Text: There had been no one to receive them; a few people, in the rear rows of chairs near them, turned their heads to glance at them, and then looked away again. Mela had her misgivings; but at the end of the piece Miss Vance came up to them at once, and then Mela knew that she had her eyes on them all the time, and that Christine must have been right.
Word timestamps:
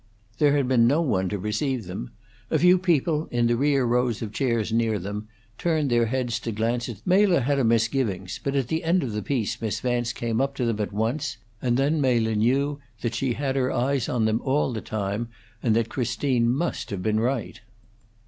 There 0.39 0.55
had 0.57 0.67
been 0.67 0.87
no 0.87 0.99
one 1.03 1.29
to 1.29 1.37
receive 1.37 1.85
them; 1.85 2.09
a 2.49 2.57
few 2.57 2.79
people, 2.79 3.27
in 3.29 3.45
the 3.45 3.55
rear 3.55 3.85
rows 3.85 4.23
of 4.23 4.33
chairs 4.33 4.71
near 4.73 4.97
them, 4.97 5.27
turned 5.59 5.91
their 5.91 6.07
heads 6.07 6.39
to 6.39 6.51
glance 6.51 6.89
at 6.89 6.95
them, 6.95 7.03
and 7.05 7.11
then 7.11 7.19
looked 7.19 7.29
away 7.29 7.33
again. 7.33 7.33
Mela 7.35 7.45
had 7.45 7.57
her 7.59 7.63
misgivings; 7.63 8.39
but 8.43 8.55
at 8.55 8.67
the 8.69 8.83
end 8.83 9.03
of 9.03 9.11
the 9.11 9.21
piece 9.21 9.61
Miss 9.61 9.79
Vance 9.79 10.11
came 10.11 10.41
up 10.41 10.55
to 10.55 10.65
them 10.65 10.79
at 10.79 10.91
once, 10.91 11.37
and 11.61 11.77
then 11.77 12.01
Mela 12.01 12.33
knew 12.33 12.79
that 13.01 13.13
she 13.13 13.33
had 13.33 13.55
her 13.55 13.71
eyes 13.71 14.09
on 14.09 14.25
them 14.25 14.41
all 14.43 14.73
the 14.73 14.81
time, 14.81 15.27
and 15.61 15.75
that 15.75 15.89
Christine 15.89 16.49
must 16.49 16.89
have 16.89 17.03
been 17.03 17.19
right. 17.19 17.61